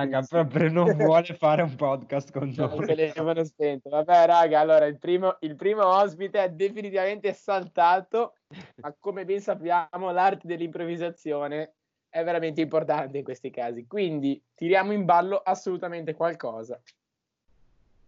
[0.00, 2.86] Raga, proprio non vuole fare un podcast con noi.
[2.86, 3.88] telefono spento.
[3.88, 8.34] Vabbè, raga, allora il primo, il primo ospite è definitivamente saltato,
[8.76, 11.74] ma come ben sappiamo, l'arte dell'improvvisazione
[12.08, 13.88] è veramente importante in questi casi.
[13.88, 16.80] Quindi tiriamo in ballo assolutamente qualcosa.
[16.80, 16.92] Mi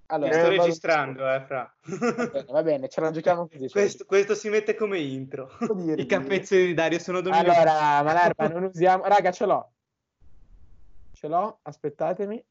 [0.06, 1.74] Allora, sto va registrando, eh, fra.
[2.30, 3.66] bene, va bene, ce la giochiamo così.
[3.68, 5.50] questo, questo si mette come intro.
[5.96, 7.48] I capezzoli di Dario sono dominati.
[7.48, 9.02] Allora, Malerba, non usiamo...
[9.06, 9.72] Raga, ce l'ho.
[11.20, 12.42] Ce l'ho, aspettatemi.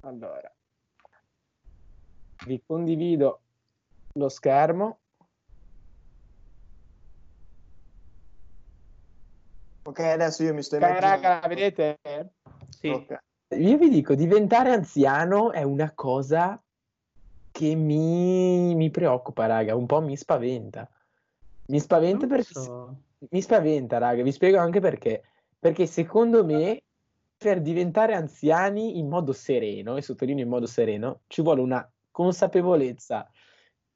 [0.00, 0.54] Allora.
[2.44, 3.40] Vi condivido
[4.12, 4.98] lo schermo.
[9.84, 11.28] Ok, adesso io mi sto immaginando.
[11.28, 11.98] raga, vedete?
[12.68, 12.88] Sì.
[12.90, 13.18] Ok.
[13.56, 16.62] Io vi dico, diventare anziano è una cosa
[17.50, 20.86] che mi, mi preoccupa, raga, un po' mi spaventa.
[21.68, 22.52] Mi spaventa Non perché...
[22.52, 22.96] so.
[23.30, 25.24] Mi spaventa, raga, vi spiego anche perché.
[25.58, 26.82] Perché secondo me
[27.42, 33.30] per diventare anziani in modo sereno, e sottolineo in modo sereno, ci vuole una consapevolezza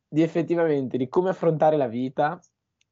[0.08, 2.40] di effettivamente di come affrontare la vita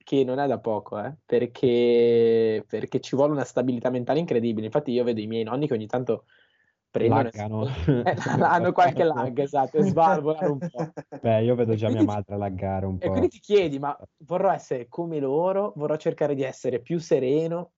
[0.04, 4.66] che non è da poco, eh, perché, perché ci vuole una stabilità mentale incredibile.
[4.66, 6.26] Infatti io vedo i miei nonni che ogni tanto
[6.90, 7.28] prendono...
[7.28, 7.66] e- Laggano.
[8.02, 10.92] Eh, hanno qualche lag, esatto, e svalvolano un po'.
[11.20, 13.10] Beh, io vedo E già mia madre laggare un E po'.
[13.10, 15.72] quindi ti chiedi, ma vorrò essere come loro?
[15.76, 17.72] Vorrò cercare di essere più sereno?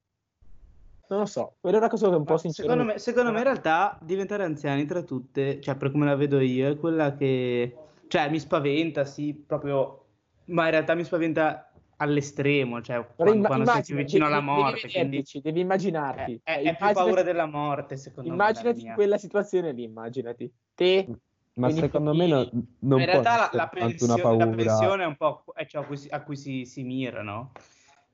[1.15, 2.69] Non lo so, quella è una cosa che un po' Ma sincero.
[2.69, 6.41] Secondo me, secondo me in realtà diventare anziani tra tutte, cioè per come la vedo
[6.41, 7.77] io, è quella che,
[8.09, 10.07] cioè mi spaventa, sì, proprio,
[10.47, 14.37] ma in realtà mi spaventa all'estremo, cioè Però quando, imma- quando sei più vicino devi-
[14.37, 16.41] alla devi morte, quindi devi immaginarti.
[16.43, 18.35] è, è- è più immaginati- paura della morte, secondo me.
[18.35, 18.95] Immaginati in mia.
[18.95, 20.53] quella situazione lì, immaginati.
[20.75, 21.09] Te,
[21.57, 25.07] Ma secondo me no- figli- non in può realtà la, la pensione, la pensione è
[25.07, 27.53] un po' a cui si, a cui si, si mira, no?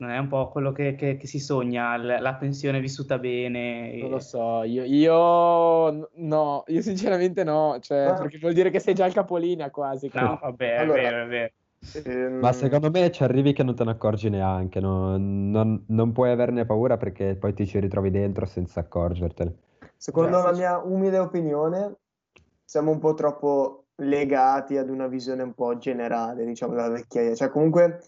[0.01, 3.99] Non è un po' quello che, che- che si sogna, l- la pensione vissuta bene.
[4.01, 8.15] non lo so, io, io no, io sinceramente no, cioè, Ah.
[8.15, 10.11] perché vuol dire che sei già il capolinea quasi.
[10.15, 11.53] No, vabbè, è Allora- vero, è vero.
[12.05, 15.17] Ehm, Ma secondo me ci arrivi che non te ne accorgi neanche, no?
[15.19, 19.55] non, non puoi averne paura perché poi ti ci ritrovi dentro senza accorgertene.
[19.97, 21.97] Secondo Cioè, la mia umile opinione,
[22.65, 27.35] siamo un po' troppo legati ad una visione un po' generale, diciamo, della vecchiaia.
[27.35, 28.01] Cioè, comunque,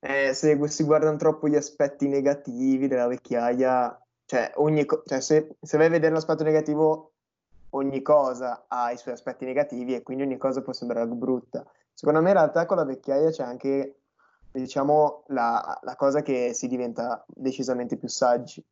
[0.00, 5.56] eh, se si guardano troppo gli aspetti negativi della vecchiaia, cioè, ogni co- cioè, se,
[5.60, 7.12] se vai a vedere l'aspetto negativo,
[7.70, 11.64] ogni cosa ha i suoi aspetti negativi e quindi ogni cosa può sembrare brutta.
[11.92, 14.00] Secondo me, in realtà, con la vecchiaia c'è anche,
[14.52, 18.64] diciamo, la, la cosa che si diventa decisamente più saggi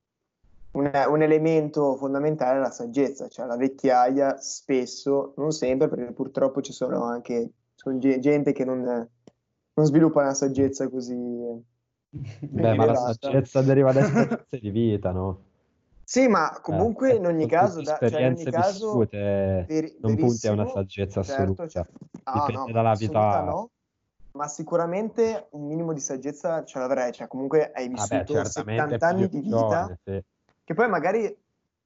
[0.77, 6.61] un, un elemento fondamentale è la saggezza, cioè la vecchiaia spesso, non sempre, perché purtroppo
[6.61, 9.09] ci sono anche sono ge- gente che non,
[9.77, 11.15] non sviluppa una saggezza così.
[11.15, 15.43] Beh, ma la saggezza deriva da esperienze di vita, no?
[16.03, 19.97] Sì, ma comunque Eh, in ogni caso, da- cioè, in ogni esperienze caso vissute, veri-
[20.01, 21.69] non punti a una saggezza certo, assoluta.
[21.69, 21.93] certo.
[22.25, 23.43] Ah, Dipende no, dalla vita.
[23.43, 23.71] no,
[24.33, 29.07] ma sicuramente un minimo di saggezza ce l'avrei, cioè comunque hai Vabbè, vissuto certamente 70
[29.09, 29.59] anni di vita.
[29.59, 30.23] giovane, sì.
[30.65, 31.39] Che poi magari,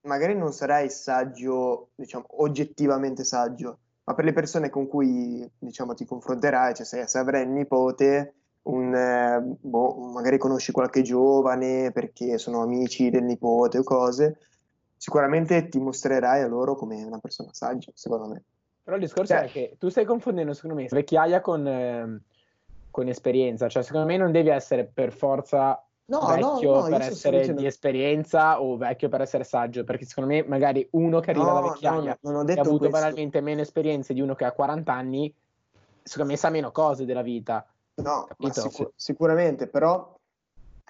[0.03, 3.78] magari non sarai saggio, diciamo, oggettivamente saggio,
[4.10, 8.34] ma per le persone con cui, diciamo, ti confronterai, cioè se, se avrai un nipote,
[8.62, 14.38] un, eh, boh, magari conosci qualche giovane perché sono amici del nipote o cose,
[14.97, 18.43] sicuramente ti mostrerai a loro come una persona saggia, secondo me.
[18.82, 22.21] Però il discorso Cioè- è che tu stai confondendo, secondo me, vecchiaia con, ehm,
[22.91, 23.69] con esperienza.
[23.69, 27.54] Cioè, secondo me non devi essere per forza No, no, vecchio no, io per essere
[27.54, 29.84] di esperienza o vecchio per essere saggio.
[29.84, 32.62] Perché secondo me, magari uno che arriva No, da no, vecchiaia non ho che ha
[32.62, 32.98] avuto questo.
[32.98, 35.32] banalmente meno esperienze di uno che ha 40 anni,
[36.03, 37.65] secondo me sa meno cose della vita.
[37.94, 38.60] No, ma Capito?
[38.60, 40.12] sicu- sicuramente, però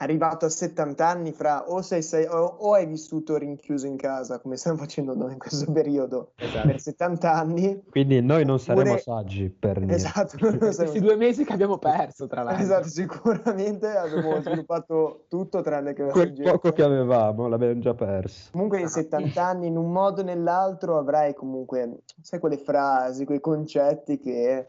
[0.03, 4.39] arrivato a 70 anni fra o, sei, sei- o, o hai vissuto rinchiuso in casa,
[4.39, 6.67] come stiamo facendo noi in questo periodo, Esatto.
[6.69, 9.97] per 70 anni, Quindi noi non saremo Oppure- saggi per niente.
[9.97, 12.63] esatto, Questi saremo- due mesi che abbiamo perso, tra l'altro.
[12.63, 18.49] esatto, sicuramente abbiamo sviluppato tutto tranne che la Quel poco che avevamo l'abbiamo già perso.
[18.53, 23.41] Comunque in 70 anni, in un modo o nell'altro, avrai comunque, sai, quelle frasi, quei
[23.41, 24.67] concetti che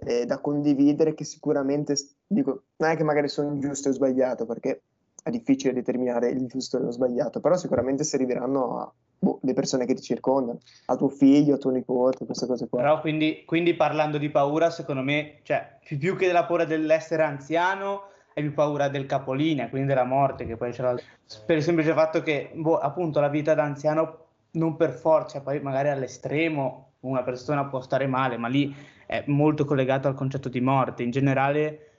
[0.00, 1.96] eh, da condividere che sicuramente,
[2.26, 4.82] dico, non è che magari sono giusto o sbagliato, perché
[5.22, 9.86] è difficile determinare il giusto e lo sbagliato, però sicuramente serviranno a boh, le persone
[9.86, 12.80] che ti circondano, a tuo figlio, a tuo nipote, queste cose qua.
[12.80, 18.10] Però quindi, quindi parlando di paura, secondo me, cioè, più, che della paura dell'essere anziano,
[18.34, 20.98] hai più paura del capolinea, quindi della morte, che poi c'è la-
[21.46, 24.18] per il semplice fatto che, boh, appunto, la vita da anziano
[24.52, 28.74] non per forza, poi magari all'estremo una persona può stare male, ma lì
[29.12, 31.02] è molto collegato al concetto di morte.
[31.02, 31.90] In generale,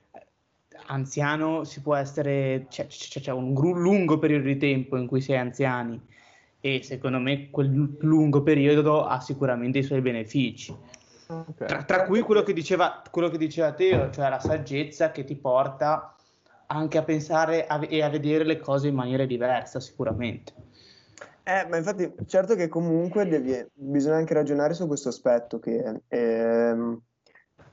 [0.87, 5.21] anziano si può essere, c'è, c'è- c'è un gru- lungo periodo di tempo in cui
[5.21, 6.01] si è anziani
[6.59, 10.75] e secondo me quel lungo periodo ha sicuramente i suoi benefici.
[11.27, 11.67] Okay.
[11.67, 15.35] Tra, tra, cui quello che, diceva, quello che diceva Teo, cioè la saggezza che ti
[15.35, 16.15] porta
[16.67, 20.53] anche a pensare a, e a vedere le cose in maniera diversa, sicuramente.
[21.43, 27.01] Eh, ma infatti, certo che comunque devi, bisogna anche ragionare su questo aspetto, che ehm,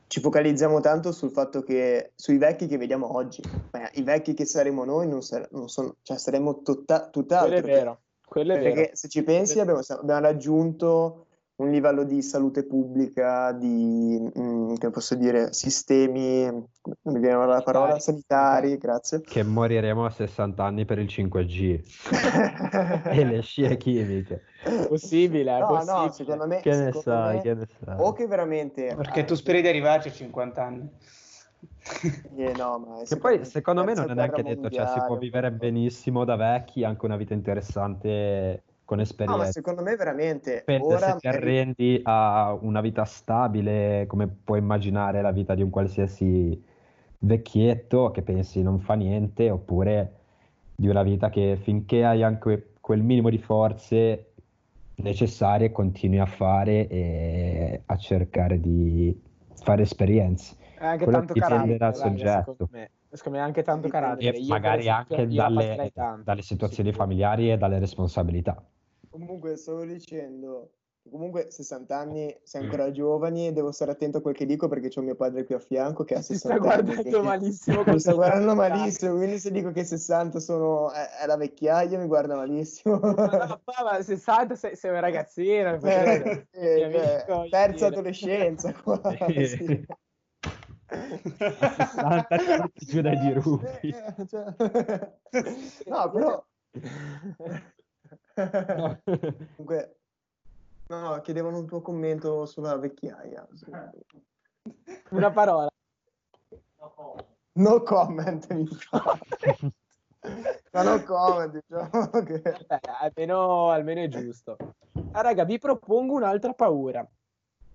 [0.09, 3.41] ci focalizziamo tanto sul fatto che sui vecchi che vediamo oggi,
[3.71, 7.61] ma i vecchi che saremo noi non, sare, non sono, cioè saremo tutta, tutt'altro.
[7.61, 8.01] Quello è vero.
[8.25, 8.97] Quello è perché vero.
[8.97, 11.27] se ci pensi abbiamo, abbiamo raggiunto
[11.61, 16.65] un livello di salute pubblica, di, mh, mm, che posso dire, sistemi, non
[17.03, 19.21] mi viene la parola, sanitari, grazie.
[19.21, 21.81] Che moriremo a 60 anni per il 5G
[23.12, 24.43] e le scie chimiche.
[24.89, 26.01] Possibile, no, possibile.
[26.01, 26.61] no, secondo me...
[26.61, 27.97] Che ne sai, me, che ne sai.
[27.99, 28.95] O che veramente...
[28.97, 30.89] Perché tu speri di arrivarci a 50 anni.
[32.37, 35.53] Eh, no, ma che poi secondo me non è neanche detto, cioè si può vivere
[35.53, 39.39] benissimo da vecchi, anche una vita interessante con esperienza.
[39.39, 44.27] No, ma secondo me veramente Dipende ora se ti arrendi a una vita stabile, come
[44.27, 46.61] puoi immaginare la vita di un qualsiasi
[47.19, 50.15] vecchietto che pensi non fa niente, oppure
[50.75, 54.33] di una vita che finché hai anche quel minimo di forze
[54.97, 59.17] necessarie continui a fare e a cercare di
[59.63, 60.57] fare esperienze.
[60.77, 62.39] È anche Quello tanto carattere, dal soggetto.
[62.39, 62.91] secondo me.
[63.13, 64.37] Secondo me è anche tanto carattere.
[64.37, 65.93] E Io, magari esempio, anche dalle,
[66.25, 66.97] dalle situazioni sì.
[66.97, 68.61] familiari e dalle responsabilità.
[69.11, 70.75] Comunque stavo dicendo,
[71.11, 74.89] comunque 60 anni, sei ancora giovani e devo stare attento a quel che dico perché
[74.89, 76.83] c'ho mio padre qui a fianco che ha Si 60 sta anni.
[76.85, 77.83] guardando quindi- malissimo.
[77.87, 79.17] Mi sta guardando malissimo.
[79.17, 82.99] quindi se dico che 60 sono, è, è la vecchiaia mi guarda malissimo.
[83.01, 85.73] Ma, ma 60 sei, sei un ragazzino.
[85.73, 86.47] mi fai credere.
[86.53, 87.87] Eh, Mio beh, amico, terza dire.
[87.87, 89.01] adolescenza qua.
[89.27, 89.87] sì.
[90.87, 93.89] A 60 tutti giù dai dirupi.
[93.89, 94.55] Eh, cioè-
[98.37, 99.01] No.
[99.57, 99.97] Comunque,
[100.89, 103.47] no, chiedevano un tuo commento sulla vecchiaia.
[105.11, 105.69] Una parola.
[107.53, 109.19] No comment, mi fa.
[110.73, 112.41] Ma no comment, diciamo che...
[112.41, 114.57] Beh, almeno, almeno è giusto.
[115.12, 117.07] Ah, raga, vi propongo un'altra paura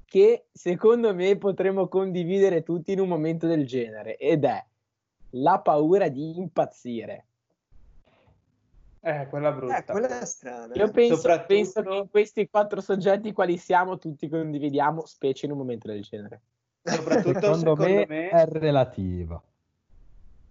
[0.06, 4.64] che secondo me potremmo condividere tutti in un momento del genere ed è
[5.32, 7.26] la paura di impazzire.
[9.06, 9.78] Eh, quella brutta.
[9.78, 10.74] Eh, quella è strana.
[10.74, 10.92] Io eh.
[10.92, 15.60] penso, Soprattutto- penso che in questi quattro soggetti quali siamo tutti condividiamo, specie in un
[15.60, 16.42] momento del genere.
[16.82, 19.44] Soprattutto secondo, secondo me, me- è relativo.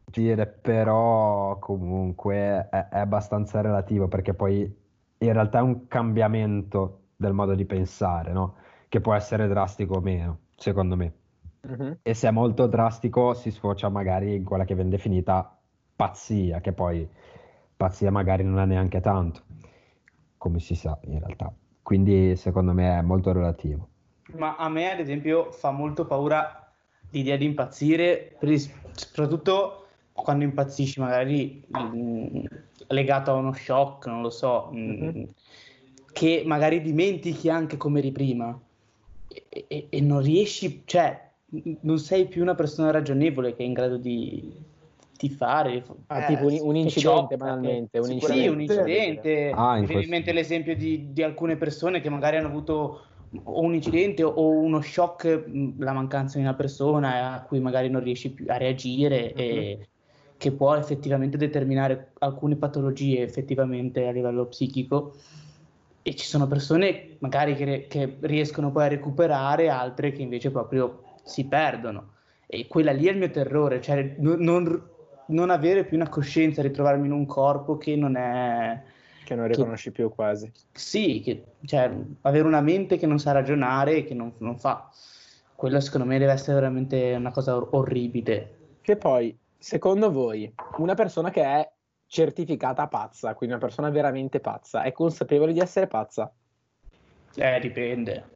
[0.04, 4.62] Dire però comunque è, è abbastanza relativo perché poi
[5.18, 8.54] in realtà è un cambiamento del modo di pensare, no?
[8.88, 11.12] Che può essere drastico o meno, secondo me.
[12.02, 15.58] E se è molto drastico si sfocia magari in quella che viene definita
[15.96, 17.08] pazzia, che poi
[17.76, 19.42] pazzia magari non è neanche tanto,
[20.38, 21.52] come si sa in realtà.
[21.82, 23.88] Quindi secondo me è molto relativo.
[24.36, 26.72] Ma a me, ad esempio, fa molto paura
[27.10, 28.38] l'idea di impazzire,
[28.94, 32.44] soprattutto quando impazzisci, magari mm,
[32.88, 35.28] legato a uno shock, non lo so, mm, Mhm.
[36.12, 38.58] che magari dimentichi anche come eri prima
[39.28, 41.30] e, e- e non riesci, cioè,
[41.80, 44.56] non sei più una persona ragionevole che è in grado di,
[45.16, 45.84] di fare.
[46.08, 47.99] Ah, Eh, tipo un, un incidente, banalmente.
[47.99, 48.49] Un Sì, incidente.
[48.50, 49.50] un incidente.
[49.55, 52.48] Ah, in Mi viene in questo- mente l'esempio di, di alcune persone che magari hanno
[52.48, 53.06] avuto
[53.43, 55.44] o un incidente o uno shock,
[55.79, 59.88] la mancanza di una persona a cui magari non riesci più a reagire e
[60.36, 65.15] che può effettivamente determinare alcune patologie effettivamente a livello psichico.
[66.03, 71.03] E ci sono persone magari che, che riescono poi a recuperare, altre che invece proprio
[71.24, 72.12] si perdono.
[72.46, 74.82] E quella lì è il mio terrore, cioè non, non-
[75.28, 78.82] non avere più una coscienza, ritrovarmi in un corpo che non è...
[79.24, 80.52] Che non riconosci più quasi.
[80.72, 81.90] Sì, che, cioè
[82.22, 84.90] avere una mente che non sa ragionare e che non, non fa.
[85.54, 88.58] Quello secondo me deve essere veramente una cosa or- orribile.
[88.82, 91.72] Che poi, secondo voi, una persona che è
[92.06, 96.31] certificata pazza, quindi una persona veramente pazza, è consapevole di essere pazza?
[97.36, 98.31] Eh, dipende.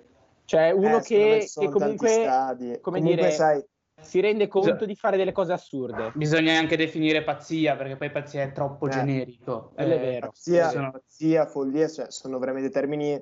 [0.47, 2.78] Cioè, uno Eh, che, che comunque stadi.
[2.80, 3.64] come Comunque, dire- sai,
[4.00, 4.87] si rende conto Esatto.
[4.87, 6.12] di fare delle cose assurde.
[6.14, 9.73] Bisogna anche definire pazzia, perché poi pazzia è troppo Eh, generico.
[9.75, 10.26] è Eh, vero.
[10.28, 13.21] pazzia, sono- pazzia, follia, cioè, sono veramente termini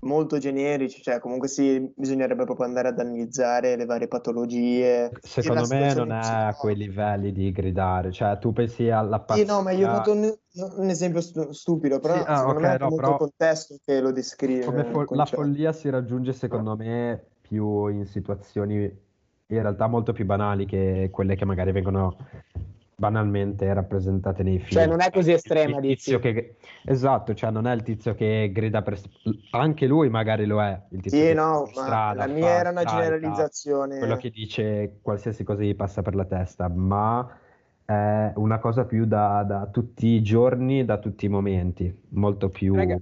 [0.00, 5.10] molto generici, cioè comunque sì, bisognerebbe proprio andare ad analizzare le varie patologie.
[5.22, 9.62] Secondo me non è a quei livelli di gridare, cioè tu pensi alla Sì, no,
[9.62, 12.64] ma io ho pazzia- fatto un, un esempio stu- stupido, però Sì, ah, secondo ok,
[12.66, 14.84] me no, molto però- il contesto che lo descrive.
[14.84, 19.02] fo- la follia si raggiunge secondo me più in situazioni
[19.46, 22.16] in realtà molto più banali che quelle che magari vengono
[22.96, 24.70] banalmente rappresentate nei film.
[24.70, 25.94] Cioè, non è così estrema, il dici?
[25.96, 26.56] tizio che...
[26.84, 28.98] Esatto, cioè non è il tizio che grida per...
[29.50, 32.84] Anche lui magari lo è, il tizio Sì, no, strada la mia fa era una
[32.84, 33.98] generalizzazione.
[33.98, 37.38] quello che dice qualsiasi cosa gli passa per la testa, ma
[37.84, 42.74] è una cosa più da, da tutti i giorni, da tutti i momenti, molto più
[42.74, 42.98] Raga,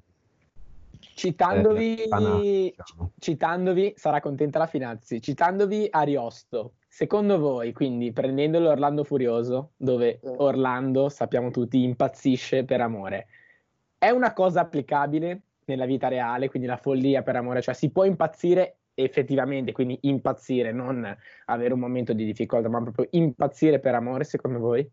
[1.14, 3.12] Citandovi, eh, banale, diciamo.
[3.19, 10.33] citandovi, sarà contenta la Finazzi, citandovi Ariosto, secondo voi, quindi prendendo l'Orlando Furioso, dove Sì.
[10.37, 13.26] Orlando, sappiamo tutti, impazzisce per amore,
[13.99, 18.04] è una cosa applicabile nella vita reale, quindi la follia per amore, cioè si può
[18.04, 21.16] impazzire effettivamente, quindi impazzire, non
[21.47, 24.90] avere un momento di difficoltà, ma proprio impazzire per amore, secondo voi?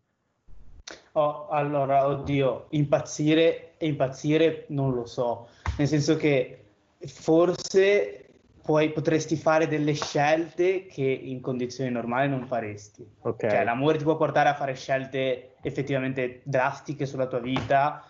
[1.12, 5.48] Oh, allora, oddio, impazzire e impazzire non lo so,
[5.80, 6.74] nel senso che
[7.06, 8.26] forse
[8.60, 13.10] puoi, potresti fare delle scelte che in condizioni normali non faresti.
[13.20, 13.38] Ok.
[13.48, 18.04] Cioè, l'amore ti può portare a fare scelte effettivamente drastiche sulla tua vita,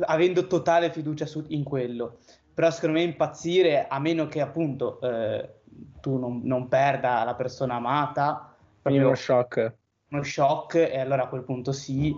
[0.00, 2.18] avendo totale fiducia su- in quello.
[2.52, 5.62] Però secondo me impazzire, a meno che appunto eh,
[6.00, 9.74] tu non, non perda la persona amata, proprio uno shock.
[10.10, 12.14] uno shock e allora a quel punto sì,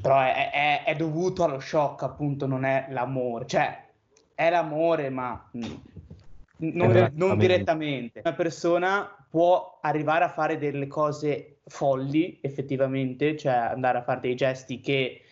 [0.00, 3.82] però è, è- è dovuto allo shock, appunto, non è l'amore, cioè
[4.34, 5.62] è l'amore, ma mm,
[6.56, 7.12] non, Direttamente.
[7.16, 8.20] non direttamente.
[8.24, 14.34] Una persona può arrivare a fare delle cose folli, effettivamente, cioè andare a fare dei
[14.34, 15.22] gesti che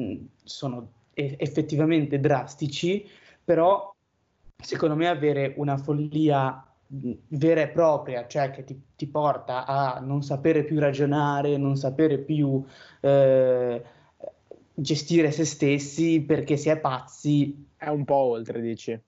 [0.00, 3.08] mm, sono e- effettivamente drastici,
[3.44, 3.94] però
[4.60, 10.22] secondo me avere una follia vera e propria, cioè che ti, ti porta a non
[10.22, 12.64] sapere più ragionare, non sapere più
[13.00, 13.82] eh,
[14.74, 17.66] gestire se stessi perché si è pazzi.
[17.76, 18.98] È un po' oltre, dici.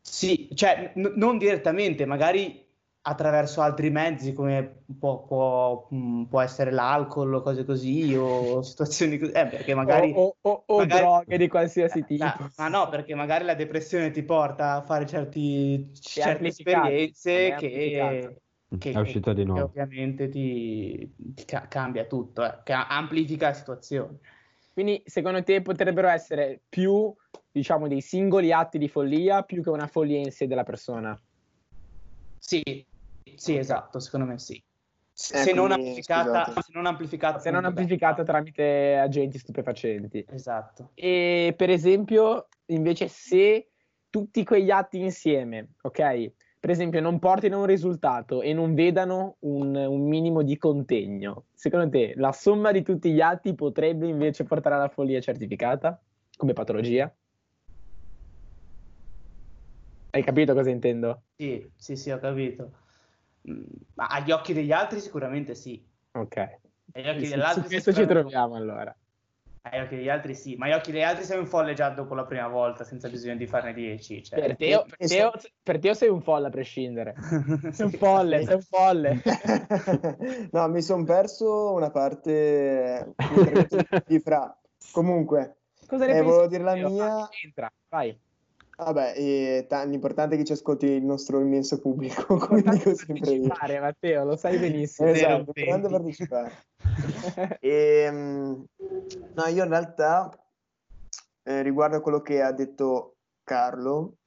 [0.00, 2.65] Sì, cioè n- non direttamente, magari
[3.08, 9.16] attraverso altri mezzi come può, può- mh, può essere l'alcol o cose così o situazioni
[9.16, 10.12] così, eh, perché magari...
[10.12, 12.24] o, o- o- o magari- droghe di qualsiasi tipo.
[12.24, 18.36] Ma, ma no, perché magari la depressione ti porta a fare certi, certe esperienze che,
[18.78, 19.64] che- È uscito di che nuovo.
[19.66, 24.18] ovviamente ti, ti ca- cambia tutto, eh, che amplifica la situazione.
[24.72, 27.14] Quindi, secondo te, potrebbero essere più,
[27.52, 31.18] diciamo, dei singoli atti di follia più che una follia in sé della persona.
[32.38, 32.62] Sì,
[33.34, 34.62] sì, esatto, secondo me sì.
[35.12, 40.24] Se, Eh, se non quindi, amplificata, se non amplificata, Se non amplificata tramite agenti stupefacenti.
[40.28, 40.90] Esatto.
[40.94, 43.70] E per esempio, invece, se
[44.10, 46.32] tutti quegli atti insieme, ok?
[46.60, 51.88] Per esempio, non portino un risultato e non vedano un, un minimo di contegno, secondo
[51.88, 55.98] te la somma di tutti gli atti potrebbe invece portare alla follia certificata
[56.36, 57.14] come patologia?
[60.10, 61.22] Hai capito cosa intendo?
[61.36, 62.72] Sì, sì, sì, ho capito.
[63.50, 63.62] Mm,
[63.94, 65.84] Ma agli occhi degli altri sicuramente sì.
[66.12, 66.36] Ok.
[66.92, 68.96] Agli occhi altri su questo ci troviamo allora.
[69.62, 72.14] Agli occhi degli altri sì, ma agli occhi degli altri sei un folle già dopo
[72.14, 74.22] la prima volta, senza bisogno di farne dieci.
[74.22, 74.40] Cioè.
[74.40, 77.14] Per te, o- per te per te sei un folle a prescindere?
[77.72, 79.22] Sei un folle, sei un folle.
[80.52, 83.14] no, mi sono perso una parte
[84.06, 84.56] di Fra.
[84.92, 87.28] Comunque, Cosa ne Eh, volevo dire la mia-
[87.88, 88.18] vai.
[88.76, 93.32] Vabbè, eh, ta- l'importante è che ci ascolti il nostro immenso pubblico, come dico sempre
[93.32, 93.52] io.
[93.80, 95.08] Matteo, lo sai benissimo.
[95.08, 95.88] Esatto, utenti.
[95.88, 96.52] partecipare.
[97.60, 98.64] Ehm,
[99.34, 100.30] no, io in realtà,
[101.42, 104.18] eh, riguardo a quello che ha detto Carlo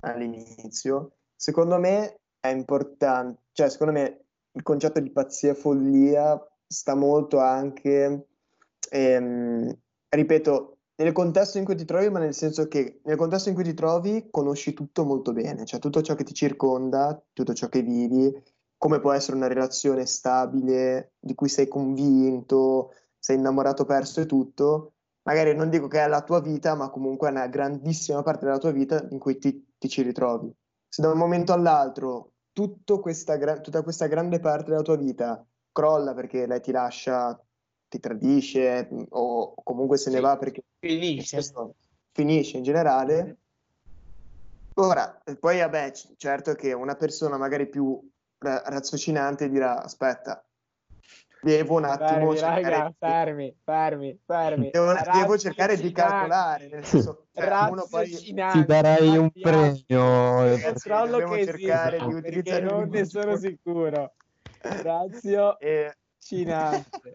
[0.00, 6.94] all'inizio, secondo me è importante, cioè secondo me il concetto di pazzia e follia sta
[6.94, 8.28] molto anche,
[8.90, 13.54] ehm, ripeto, nel contesto in cui ti trovi, ma nel senso che nel contesto in
[13.54, 17.68] cui ti trovi conosci tutto molto bene, cioè tutto ciò che ti circonda, tutto ciò
[17.68, 18.30] che vivi,
[18.76, 24.94] come può essere una relazione stabile, di cui sei convinto, sei innamorato, perso e tutto.
[25.22, 28.58] Magari non dico che è la tua vita, ma comunque è una grandissima parte della
[28.58, 30.54] tua vita in cui ti, ti ci ritrovi.
[30.88, 32.32] Se da un momento all'altro
[33.00, 37.38] questa tutta questa grande parte della tua vita crolla perché lei ti lascia,
[37.90, 40.22] ti tradisce mh, o comunque se ne Sì.
[40.22, 41.42] va perché Finisce.
[42.12, 43.36] finisce in generale.
[44.74, 48.00] Ora, eh, poi vabbè, c- certo che una persona magari più
[48.38, 50.42] ra- raziocinante dirà, aspetta,
[51.42, 54.70] devo un attimo Fermi, cercare, raga, fermi, fermi, fermi.
[54.70, 59.82] devo, devo cercare di calcolare, nel senso, cioè, uno poi Ti darei un premio.
[59.88, 64.14] Ragazzi, Controllo dobbiamo che cercare esiste, di utilizzare il non ne sono sicuro.
[64.82, 67.14] Razio Eh, cinante.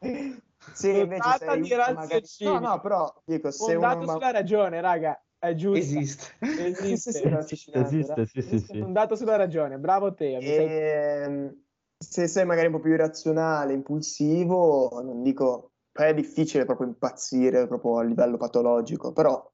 [0.72, 2.24] sì, invece sei di uno magari...
[2.40, 5.76] No, no, però dico, se uno Fondato ma- sulla ragione, raga, è giusto.
[5.78, 6.24] Esiste.
[6.40, 7.72] Sì, sì, sì, Esiste.
[7.72, 8.78] Esiste, sì, sì, sì.
[8.80, 10.38] Fondato sulla ragione, bravo Teo.
[10.38, 11.62] mi sei- Ehm,
[11.98, 17.66] se sei magari un po' più irrazionale, impulsivo, non dico, poi è difficile proprio impazzire
[17.66, 19.48] proprio a livello patologico, però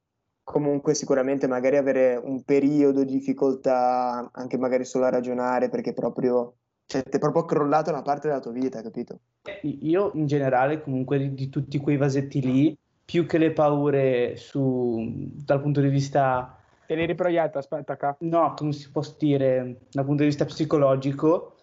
[0.44, 6.58] comunque sicuramente magari avere un periodo di difficoltà anche magari solo a ragionare perché proprio
[6.86, 9.18] cioè ti è proprio crollato una parte della tua vita, capito?
[9.62, 15.04] Io in generale comunque di, di tutti quei vasetti lì, più che le paure su,
[15.44, 16.58] dal punto di vista...
[16.86, 18.16] Te l'hai riproietta, aspetta qua.
[18.20, 21.56] No, come si può dire, dal punto di vista psicologico,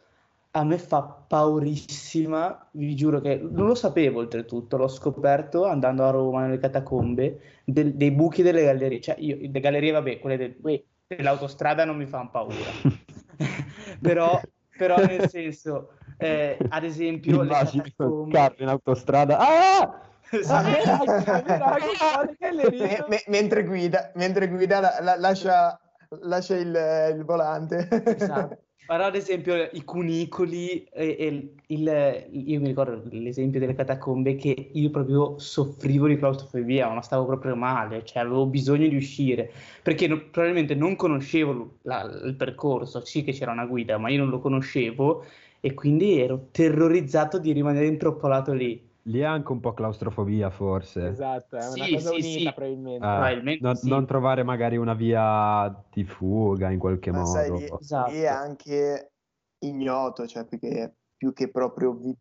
[0.56, 6.12] a me fa paurissima, vi giuro che non lo sapevo oltretutto, l'ho scoperto andando a
[6.12, 10.84] Roma nelle catacombe, del, dei buchi delle gallerie, cioè io, le gallerie vabbè, quelle del,
[11.08, 12.56] dell'autostrada non mi fanno paura,
[14.00, 14.40] però,
[14.78, 17.44] però nel senso, eh, ad esempio...
[17.44, 20.02] Immagino il carro in autostrada, ah!
[23.28, 25.80] mentre guida, mentre guida la, la, lascia,
[26.22, 27.88] lascia il, il volante.
[28.04, 28.63] Esatto.
[28.86, 34.72] Però ad esempio i cunicoli, e, e il, io mi ricordo l'esempio delle catacombe che
[34.74, 40.08] io proprio soffrivo di claustrofobia, non stavo proprio male, cioè avevo bisogno di uscire, perché
[40.08, 44.30] no, probabilmente non conoscevo la, il percorso, sì che c'era una guida, ma io non
[44.30, 45.24] lo conoscevo
[45.62, 48.92] e quindi ero terrorizzato di rimanere introppolato lì.
[49.04, 51.08] Lì è anche un po' claustrofobia, forse.
[51.08, 52.54] Esatto, è una sì, cosa sì, unita sì.
[52.56, 53.06] probabilmente.
[53.06, 57.32] Eh, probabilmente non, non, trovare magari una via di fuga in qualche Ma modo.
[57.32, 58.12] Sai, lì, esatto.
[58.12, 59.12] lì, è anche
[59.60, 62.16] ignoto, cioè più che, più che proprio vi...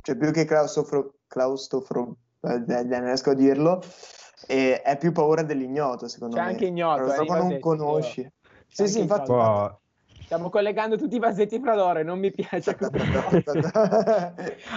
[0.00, 2.16] cioè più che claustrofobia, claustrofro...
[2.40, 3.82] eh, non riesco a dirlo,
[4.46, 6.46] e è più paura dell'ignoto, secondo C'è me.
[6.46, 7.04] C'è anche ignoto.
[7.04, 8.32] Però eh, non conosci.
[8.68, 9.30] Sì, sì, infatti...
[9.30, 9.80] Wow.
[10.32, 12.74] Stiamo collegando tutti i vasetti fra loro e non mi piace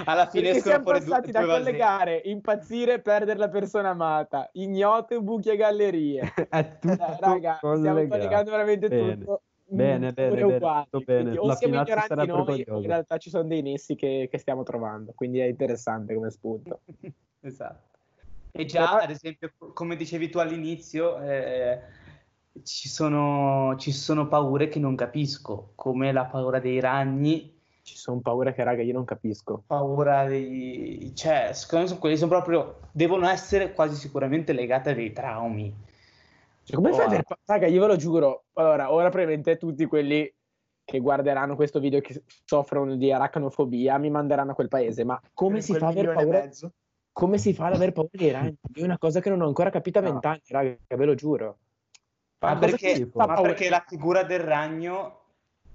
[0.03, 5.55] Alla fine Perché siamo passati da collegare, impazzire, perdere la persona amata, ignoto, buchi e
[5.55, 6.33] gallerie.
[6.50, 9.17] È tutto eh, raga, stiamo collegando veramente bene.
[9.17, 9.43] tutto.
[9.67, 11.38] Bene, bene, bene, tutto bene.
[11.38, 15.13] O La siamo ignoranti noi, in realtà ci sono dei nessi che, che stiamo trovando,
[15.15, 16.81] quindi è interessante come spunto.
[17.39, 17.93] esatto.
[18.51, 21.79] E già, ad esempio, come dicevi tu all'inizio, eh,
[22.63, 28.20] ci sono, ci sono paure che non capisco, come la paura dei ragni, Ci sono
[28.20, 29.63] paure che, raga, io non capisco.
[29.68, 31.11] paura dei...
[31.13, 32.79] cioè, secondo me sono quelli sono proprio...
[32.91, 35.72] devono essere quasi sicuramente legate a dei traumi.
[36.63, 37.37] Cioè, come Oh, fai a ah.
[37.46, 38.46] Raga, io ve lo giuro.
[38.53, 40.33] Allora, ora probabilmente tutti quelli
[40.83, 45.03] che guarderanno questo video che soffrono di aracnofobia mi manderanno a quel paese.
[45.03, 46.50] Ma come si fa ad aver paura?
[47.11, 48.57] Come si fa ad aver paura dei ragni?
[48.74, 50.09] È una cosa che non ho ancora capito a No.
[50.09, 51.57] vent'anni, raga, ve lo giuro.
[52.46, 55.22] Ma perché, ma perché la figura del ragno,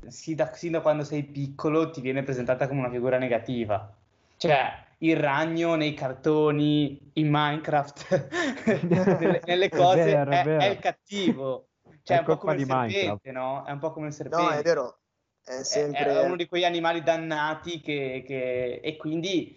[0.09, 3.93] sin da, sin da quando sei piccolo, ti viene presentata come una figura negativa.
[4.37, 8.29] Cioè, il ragno nei cartoni, in Minecraft,
[8.89, 10.61] nelle, nelle È cose, vero, è è, vero.
[10.61, 11.69] è il cattivo.
[12.03, 13.65] Cioè, È è un po' come il serpente, no?
[13.65, 14.45] È un po' come il serpente.
[14.45, 14.99] No, è vero,
[15.45, 16.05] è È- sempre...
[16.11, 19.57] è uno di quegli animali dannati che, che- e quindi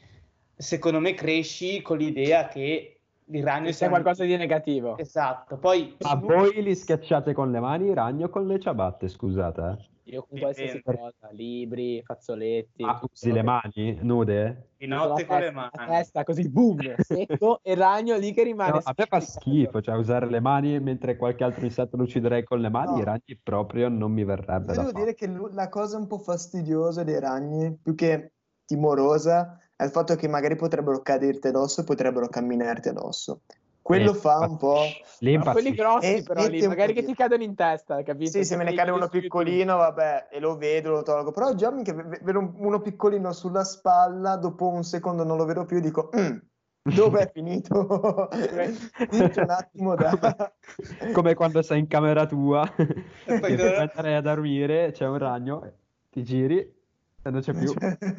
[0.56, 2.93] secondo me cresci con l'idea che
[3.28, 4.98] il ragno sia un- qualcosa di negativo.
[4.98, 9.08] Esatto, poi Ma voi li schiacciate con le mani i ragni o con le ciabatte,
[9.08, 9.62] scusate?
[9.62, 9.92] eh?
[10.12, 12.84] Io con qualsiasi cosa, libri, fazzoletti.
[12.84, 14.68] Ah, usi le mani nude?
[14.78, 15.92] di notte con le testa- La mani.
[15.98, 19.82] testa così, boom, secco, e il ragno lì che rimane No, a me fa schifo,
[19.82, 22.98] cioè usare le mani mentre qualche altro insetto lo ucciderei con le mani, No.
[23.00, 25.04] i ragni proprio non mi verrebbe Io da devo fare.
[25.06, 28.34] dire che la cosa un po' fastidiosa dei ragni, più che
[28.66, 33.42] timorosa, è il fatto che magari potrebbero caderti addosso e potrebbero camminarti addosso.
[33.82, 35.02] Quello Eh, fa un po'...
[35.44, 38.32] Ma quelli grossi E però lì, magari che ti cadono in testa, capito?
[38.32, 41.32] Sì, se me ne cade uno piccolino, vabbè, e lo vedo, lo tolgo.
[41.32, 45.66] Però già v- vedo un- uno piccolino sulla spalla, dopo un secondo non lo vedo
[45.66, 46.38] più e dico, "Mm,
[46.82, 48.30] dove è finito?
[49.12, 50.54] Un attimo da...
[51.12, 52.66] Come quando sei in camera tua
[53.26, 55.72] poi e devi andare a dormire, c'è un ragno,
[56.10, 56.82] ti giri
[57.30, 57.74] non c'è più.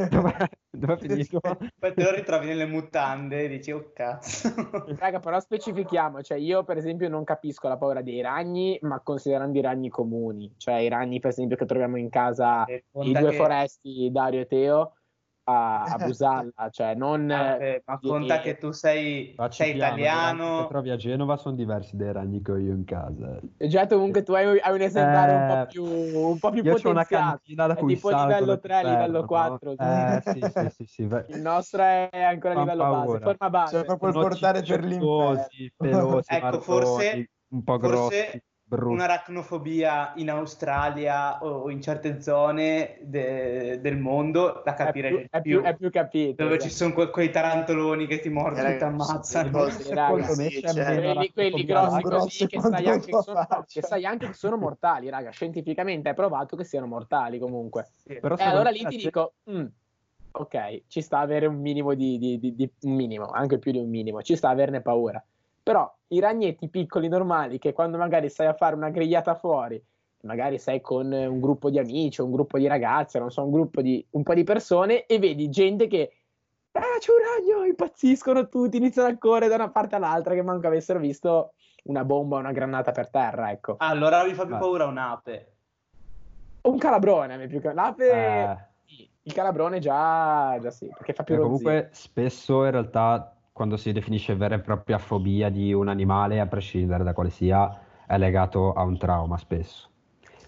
[0.08, 1.40] Dove, dove è finito?
[1.40, 4.52] Poi te lo ritrovi nelle mutande e dici, oh cazzo.
[4.98, 9.58] Raga, però specifichiamo, cioè io per esempio non capisco la paura dei ragni, ma considerando
[9.58, 13.36] i ragni comuni, cioè i ragni per esempio che troviamo in casa, i due che-
[13.36, 14.94] foresti, Dario e Teo,
[15.44, 17.30] a, a Busalla, cioè non...
[17.30, 20.66] Eh, ma conta che tu sei, sei piano, i ragni che italiano.
[20.66, 23.36] trovi a Genova sono diversi dai ragni che ho io in casa.
[23.36, 23.66] eh.
[23.68, 26.74] Già comunque tu hai, hai un esemplare un po' Eh, più, un po' più Io
[26.74, 27.26] c'ho una potenziato.
[27.38, 29.72] cantina da È cui tipo salgo livello da 3, livello inverno, 4.
[29.76, 33.20] Eh, sì, sì, sì, sì, ve- Il nostro è ancora a livello base, paura.
[33.20, 33.76] forma base.
[33.76, 35.46] Cioè, proprio il portare per l'inferno.
[35.46, 35.72] pelosi,
[36.26, 38.92] Ecco, marroni, forse- un po' forse brutti.
[38.94, 45.26] Un'aracnofobia in Australia o in certe zone de- del mondo da è capire più, di
[45.30, 45.68] è più, più.
[45.68, 46.42] è più capito.
[46.42, 46.70] Dove esatto.
[46.70, 49.50] ci sono que- quei tarantoloni che ti mordono Eh, e ti ammazzano.
[50.34, 54.56] me sì, quelli, grossi così che sai, anche che, sono, che sai anche che sono
[54.56, 55.30] mortali, raga.
[55.30, 57.88] Scientificamente è provato che siano mortali comunque.
[58.04, 58.18] Sì.
[58.18, 59.64] Però E secondo allora lì ti dico, mm,
[60.32, 63.78] ok, ci sta avere un minimo di, di- di- di- un minimo, anche più di
[63.78, 65.22] un minimo, ci sta averne paura.
[65.64, 69.82] Però i ragnetti piccoli normali che quando magari stai a fare una grigliata fuori,
[70.24, 73.80] magari sei con un gruppo di amici, un gruppo di ragazze, non so, un gruppo
[73.80, 76.12] di un po' di persone e vedi gente che
[76.72, 80.66] ah, c'è un ragno, impazziscono tutti, iniziano a correre da una parte all'altra che manco
[80.66, 83.76] avessero visto una bomba o una granata per terra, ecco.
[83.78, 84.58] Allora mi fa più Ah.
[84.58, 85.52] paura un'ape.
[86.64, 88.56] Un calabrone, a me più che l'ape, Eh,
[89.22, 93.92] il calabrone già, già sì, perché fa più eh, comunque spesso in realtà quando si
[93.92, 98.72] definisce vera e propria fobia di un animale, a prescindere da quale sia, è legato
[98.72, 99.90] a un trauma spesso.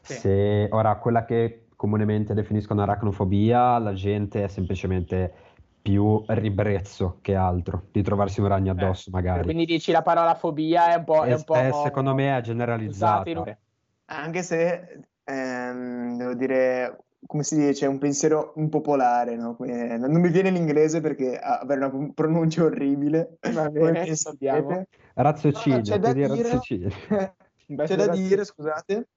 [0.03, 0.15] Sì.
[0.15, 5.33] Se ora quella che comunemente definiscono aracnofobia, la gente è semplicemente
[5.81, 9.45] più ribrezzo che altro di trovarsi un ragno addosso, magari.
[9.45, 11.23] Quindi dici la parola fobia è un po'...
[11.23, 13.57] È un po' e secondo me è generalizzata.
[14.07, 19.57] Anche se, ehm, devo dire, come si dice, un pensiero impopolare, no?
[19.57, 23.39] Come- Non mi viene l'inglese perché avere una pronuncia orribile.
[23.53, 24.69] Va come bene, sappiamo.
[24.69, 24.89] siete.
[25.15, 26.61] Raziocinio, No, c'è da dire.
[27.67, 29.09] Beh, C'è da dire, scusate,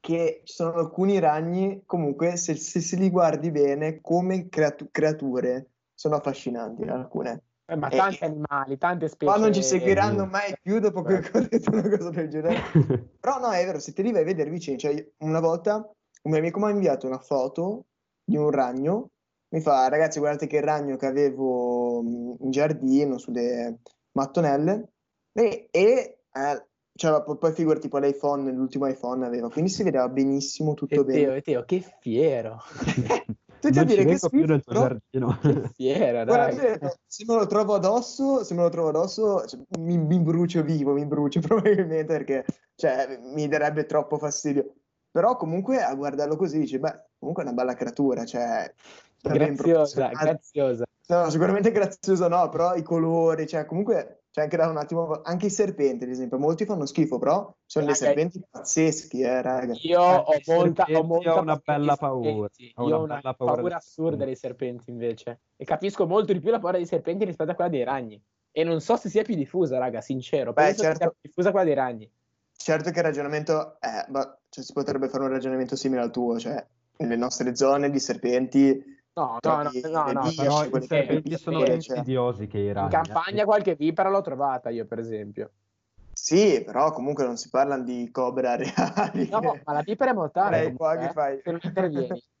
[0.00, 5.66] che ci sono alcuni ragni, comunque, se, se si li guardi bene, come creatu- creature,
[5.94, 7.42] sono affascinanti alcune.
[7.66, 9.30] eh, ma e- tanti animali, tante specie...
[9.30, 12.60] Qua non ci seguiranno mai più dopo che ho detto una cosa del genere.
[13.20, 15.88] Però no, è vero, se te li vai a vedere vicini, cioè io- una volta
[16.22, 17.86] un mio amico mi ha inviato una foto
[18.24, 19.10] di un ragno,
[19.48, 23.80] mi fa, ragazzi guardate che ragno che avevo mh, in giardino, sulle
[24.12, 24.92] mattonelle,
[25.32, 30.74] e, e eh, cioè, poi, figurati poi l'iPhone, l'ultimo iPhone aveva, quindi si vedeva benissimo,
[30.74, 31.36] tutto E Teo, bene.
[31.36, 32.58] e Teo, che fiero!
[33.62, 35.38] Tutti a dire che più nel tuo giardino.
[35.40, 36.78] Che fiera, Guarda, dai!
[36.80, 40.62] se- se me lo trovo addosso, se me lo trovo addosso, cioè, mi, mi brucio
[40.64, 44.74] vivo, mi brucio probabilmente perché cioè, mi darebbe troppo fastidio.
[45.12, 48.72] Però comunque a guardarlo così dici, beh, comunque è una bella creatura, cioè
[49.20, 50.84] ben Graziosa, graziosa.
[51.08, 55.46] No, sicuramente grazioso no, però i colori, cioè comunque c'è anche da un attimo, anche
[55.46, 59.74] i serpenti ad esempio, molti fanno schifo, però sono dei serpenti pazzeschi, eh, raga.
[59.82, 62.28] Io ho molta, ho molta ho una bella paura.
[62.28, 65.40] Ho Io una ho una bella paura paura assurda dei serpenti invece.
[65.56, 68.22] E capisco molto di più la paura dei serpenti rispetto a quella dei ragni.
[68.50, 70.54] E non so se sia più diffusa, raga, sincero.
[70.54, 71.16] Beh, Penso che sia certo.
[71.20, 72.10] più diffusa quella dei ragni.
[72.62, 76.38] Certo che il ragionamento è, ma, cioè, si potrebbe fare un ragionamento simile al tuo,
[76.38, 76.64] cioè
[76.98, 81.60] nelle nostre zone di serpenti No, no, no, no, no, Però i serpenti eh, sono
[81.60, 81.96] eh, più cioè.
[81.98, 82.94] insidiosi che i ragni.
[82.94, 83.44] In campagna eh.
[83.44, 85.50] qualche vipera l'ho trovata io, per esempio.
[86.12, 89.28] Sì, però comunque non si parla di cobra reali.
[89.28, 90.62] No, ma la vipera è mortale.
[90.62, 91.40] Lei qua che eh, fai?
[91.42, 92.22] Se non intervieni.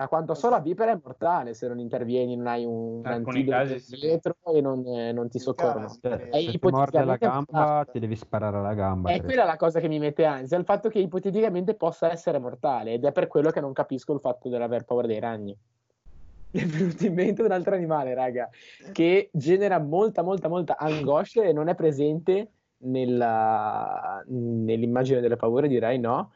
[0.00, 3.58] A quanto so la vipera è mortale se non intervieni, non hai un alcuni antidoto
[3.58, 3.96] casi sì.
[3.96, 5.94] dietro e non, eh, non ti soccorrono.
[6.00, 9.10] Cioè, se ti morde la gamba, ti devi sparare alla gamba.
[9.10, 9.26] È credo.
[9.26, 13.04] quella la cosa che mi mette ansia, il fatto che ipoteticamente possa essere mortale ed
[13.04, 15.54] è per quello che non capisco il fatto dell'aver paura dei ragni.
[16.52, 18.48] Mi è venuto in mente un altro animale, raga,
[18.92, 25.98] che genera molta, molta, molta angoscia e non è presente nella- nell'immagine delle paure, direi
[25.98, 26.32] no.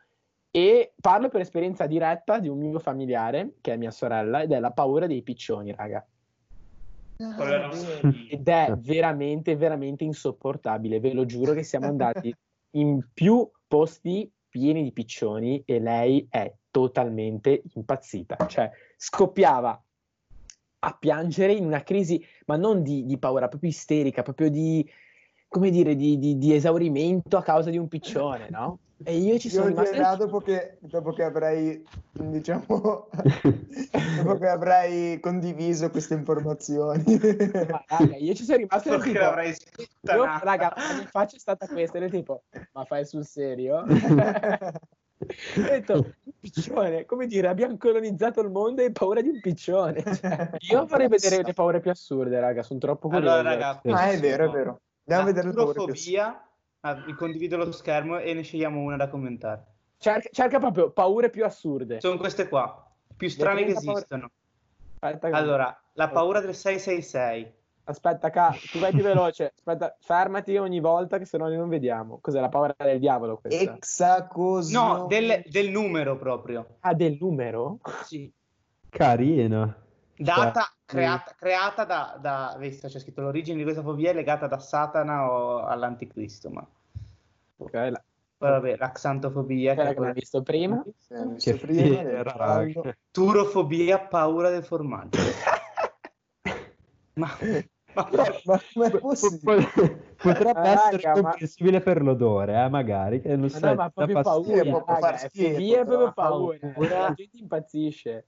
[0.57, 4.61] E parlo per esperienza diretta di un mio familiare, che è mia sorella, ed è
[4.61, 6.07] la paura dei piccioni, raga.
[7.17, 11.01] Un- Ed è veramente, veramente insopportabile.
[11.01, 12.33] Ve lo giuro che siamo andati
[12.79, 18.47] in più posti pieni di piccioni e lei è totalmente impazzita.
[18.47, 19.83] Cioè, scoppiava
[20.79, 24.89] a piangere in una crisi, ma non di, di paura, proprio isterica, proprio di,
[25.55, 28.81] come dire, di, di- di esaurimento a causa di un piccione, no?
[29.05, 29.95] E io ci sono Io rimasto...
[29.95, 37.05] direi dopo che, dopo che avrai, diciamo, dopo che avrai condiviso queste informazioni.
[37.71, 39.55] Ma, raga, io ci sono rimasto del Perché tipo, l'avrei
[40.01, 43.85] io, raga, la mia faccia è stata questa, del tipo, ma fai sul serio?
[43.87, 49.41] Ho detto, un piccione, come dire, abbiamo colonizzato il mondo e hai paura di un
[49.41, 50.03] piccione.
[50.03, 53.33] Cioè, io farei vedere le paure più assurde, raga, sono troppo curioso.
[53.35, 54.81] Allora, raga, Ah, è vero, è vero.
[55.07, 56.49] Andiamo a vedere Naturofobia.
[56.81, 59.65] Ah, vi condivido lo schermo e ne scegliamo una da commentare.
[59.99, 62.01] Cerca, cerca proprio paure più assurde.
[62.01, 64.31] Sono queste qua, più strane che 30 paure- esistono.
[64.99, 67.53] Aspetta, Allora, la paura del 666.
[67.85, 69.53] aspetta, Ca, tu vai più veloce.
[69.55, 72.19] Aspetta, fermati ogni volta che sennò noi non vediamo.
[72.21, 73.75] Cos'è la paura del diavolo questa?
[73.75, 74.79] Exacosio.
[74.83, 76.77] No, del, del numero proprio.
[76.81, 77.81] Ah, del numero?
[78.05, 78.31] Sì.
[78.89, 79.75] Carina.
[80.17, 84.47] Data, Cioè, creata, creata da, da, visto, c'è scritto l'origine di questa fobia è legata
[84.47, 86.67] da Satana o all'anticristo, ma
[87.57, 88.03] Ok, la,
[88.37, 90.83] poi vabbè, la xantofobia, che abbiamo visto prima.
[90.85, 92.95] Visto Che prima, raga.
[93.11, 95.19] turofobia, paura del formaggio.
[97.15, 97.29] ma,
[97.95, 98.09] ma
[98.45, 98.91] ma, ma
[100.25, 103.91] Potrebbe Raga, essere ma- comprensibile per l'odore, eh, magari, che non Ma sai, no, ma
[103.91, 106.59] proprio paura, può raga, far è proprio paura.
[106.73, 107.01] Paura.
[107.01, 108.27] La gente impazzisce.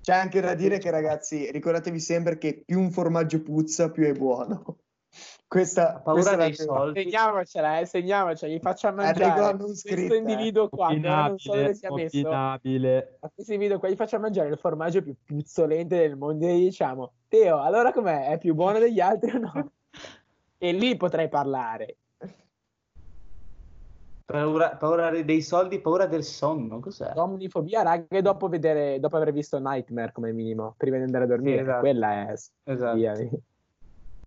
[0.00, 4.12] C'è anche da dire che, ragazzi, ricordatevi sempre che più un formaggio puzza, più è
[4.12, 4.78] buono.
[5.48, 7.00] Questa, Ha paura questa dei soldi.
[7.00, 10.18] Segniamocela, eh, segniamocela, gli facciamo Arriva mangiare questo scritta, eh.
[10.18, 12.18] individuo qua, ora non so dove Opinabile, sia messo.
[12.18, 13.16] opinabile.
[13.20, 16.64] A questo individuo qua gli facciamo mangiare il formaggio più puzzolente del mondo e gli
[16.64, 18.28] diciamo, Teo, allora com'è?
[18.28, 19.72] È più buono degli altri o no?
[20.60, 21.96] E lì potrei parlare.
[24.30, 27.14] Paura, paura dei soldi, paura del sonno, cos'è?
[27.16, 31.28] Omnifobia, raga, e dopo, vedere, dopo aver visto Nightmare come minimo, prima di andare a
[31.28, 31.80] dormire, Esatto.
[31.80, 32.34] quella è...
[32.64, 33.40] Esatto.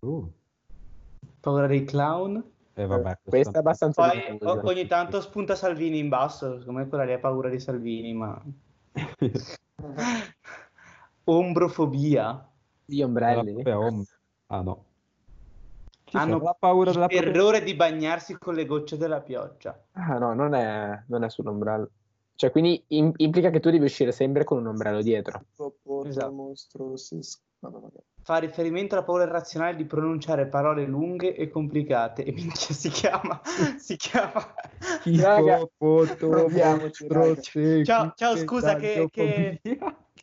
[0.00, 0.28] Uh,
[1.38, 2.42] Paura dei clown.
[2.74, 4.08] e vabbè, Questa è abbastanza...
[4.08, 7.60] Poi o- ogni tanto spunta Salvini in basso, secondo me quella lì ha paura di
[7.60, 8.42] Salvini, ma...
[11.22, 12.48] Ombrofobia.
[12.84, 13.62] Gli ombrelli.
[14.46, 14.84] Ah no.
[16.12, 19.82] Ci Hanno la paura della Errore di bagnarsi con le gocce della pioggia.
[19.92, 21.88] Ah no, non è, non è sull'ombrello.
[22.34, 25.42] Cioè, quindi im- implica che tu devi uscire sempre con un ombrello dietro.
[26.10, 26.32] Esatto.
[26.32, 27.18] mostro, sì.
[28.20, 32.24] Fa riferimento alla paura irrazionale di pronunciare parole lunghe e complicate.
[32.24, 33.40] E minchia si chiama,
[33.78, 34.52] si chiama...
[35.18, 35.66] Raga,
[36.18, 37.24] proviamoci, raga.
[37.84, 39.60] Ciao, ciao, scusa, che- che-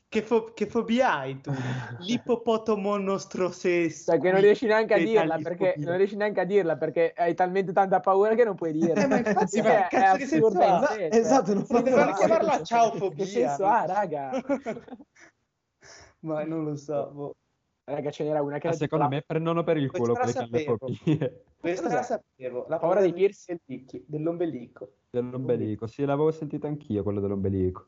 [0.09, 1.51] Che, fo- che fobia hai tu?
[2.01, 4.11] L'ippopotomonostrosesso.
[4.11, 7.35] Cioè, che non riesci neanche a dirla perché non riesci neanche a dirla perché hai
[7.35, 9.03] talmente tanta paura che non puoi dirla.
[9.03, 10.73] Eh, ma infatti, Sì, ma che cazzo è che senso ha?
[10.73, 11.77] in No, sé, esatto, non cioè.
[11.81, 13.23] potevano chiamarla ciaofobia.
[13.23, 14.41] Che senso ha, raga?
[16.21, 17.11] Ma non lo so.
[17.11, 17.35] boh.
[17.85, 20.33] Raga, ce n'era una che Ah, secondo tipo me prendono per il culo Questa quelle
[20.33, 22.65] che la hanno le fobie Questa la sapevo.
[22.67, 23.59] La Paura dei piercing?
[23.65, 24.89] dell'ombelico- dell'ombelico.
[25.11, 25.85] dell'ombelico.
[25.87, 27.87] Sì, l'avevo sentita anch'io, quello dell'ombelico.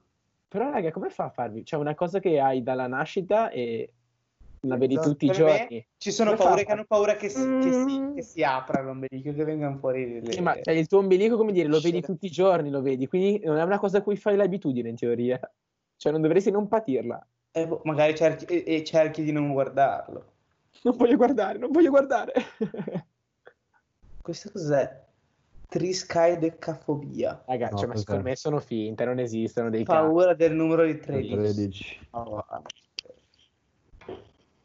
[0.52, 1.64] Però, raga, come fa a farvi?
[1.64, 3.94] C'è una cosa che hai dalla nascita e
[4.64, 5.10] la vedi Esatto.
[5.12, 5.88] tutti i Per me giorni.
[5.96, 6.66] Ci sono Come paure fa?
[6.66, 8.16] che hanno paura che si, che si- Mm.
[8.16, 10.34] che si apra l'ombelico, che vengano fuori le...
[10.34, 12.06] Sì, ma cioè, il tuo ombelico, come dire, lo vedi Scena.
[12.06, 14.96] tutti i giorni, lo vedi, quindi non è una cosa a cui fai l'abitudine in
[14.98, 15.40] teoria.
[15.96, 17.26] Cioè, non dovresti non patirla.
[17.52, 20.32] Eh, boh, magari cerchi, e, e cerchi di non guardarlo.
[20.82, 22.34] Non voglio guardare, non voglio guardare.
[24.22, 25.00] Questo cos'è?
[25.72, 27.46] Triscaidecafobia.
[27.48, 30.00] Raga, No, cioè, ma secondo me sono finte, non esistono dei casi.
[30.00, 31.34] Paura del numero di 13.
[31.34, 32.08] 13.
[32.12, 32.46] Oh,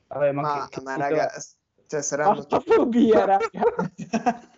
[0.08, 1.30] Vabbè, ma, Ma, che, che ma raga,
[1.86, 2.44] cioè saranno...
[2.60, 3.48] Fobia, raga.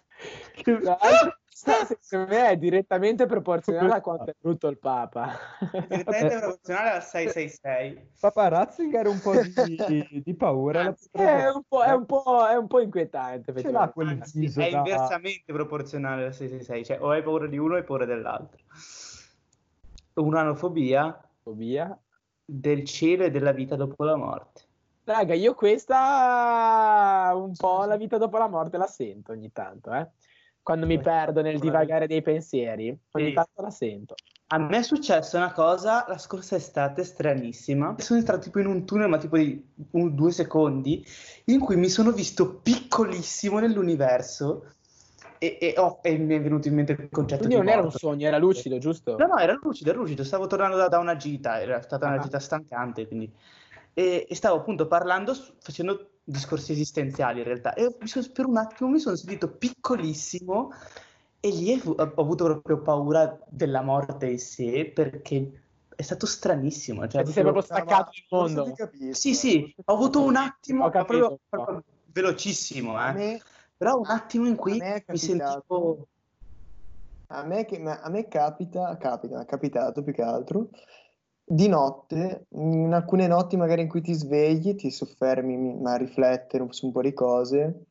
[0.64, 5.32] L'altro, Secondo me è direttamente proporzionale a quanto è brutto il Papa.
[5.88, 8.10] Direttamente proporzionale al 666.
[8.20, 9.32] Papà Ratzinger un po'
[9.64, 10.82] di, di paura.
[10.82, 13.52] Anzi, è un po', è un po', è un po' inquietante.
[13.60, 17.74] Ce l'ha Anzi, è da- inversamente proporzionale al 666, cioè o hai paura di uno
[17.74, 18.60] o hai paura dell'altro.
[20.14, 21.98] Un'anofobia Fobia.
[22.44, 24.66] del cielo e della vita dopo la morte.
[25.02, 30.08] Raga, io questa un po' la vita dopo la morte la sento ogni tanto, eh.
[30.68, 33.32] Quando mi perdo nel divagare dei pensieri, ogni Sì.
[33.32, 34.14] tanto la sento.
[34.48, 37.94] A me è successa una cosa la scorsa estate stranissima.
[37.96, 41.02] Sono entrato tipo in un tunnel, ma tipo di un- due secondi,
[41.46, 44.74] in cui mi sono visto piccolissimo nell'universo
[45.38, 47.80] e, e- oh, e mi è venuto in mente il concetto Quindi di non era
[47.80, 49.16] un sogno, era lucido, giusto?
[49.16, 50.22] No, no, era lucido, era lucido.
[50.22, 52.22] Stavo tornando da, da una gita, era stata una Ah.
[52.22, 53.32] gita stancante, quindi...
[53.94, 57.72] E, e stavo appunto parlando, facendo discorsi esistenziali in realtà.
[57.74, 57.94] E
[58.32, 60.70] per un attimo mi sono sentito piccolissimo
[61.40, 65.62] e lì ho, ho avuto proprio paura della morte in sé perché
[65.94, 67.06] è stato stranissimo.
[67.06, 68.72] Cioè, ti sei proprio staccato dal mondo.
[68.74, 73.12] capisco, Sì, sì, ho avuto un attimo, Ho capito, proprio, proprio velocissimo, eh.
[73.12, 73.40] me,
[73.76, 76.08] Però un attimo in cui a me è mi sentivo...
[77.30, 80.70] a me, che- a me capita, capita, è capitato più che altro,
[81.48, 86.66] di notte, in alcune notti magari in cui ti svegli, ti soffermi mi- a riflettere
[86.70, 87.86] su un po' di cose